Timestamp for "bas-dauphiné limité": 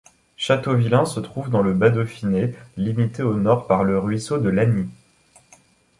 1.75-3.21